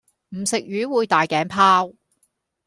[0.29, 1.93] 唔食魚會大頸泡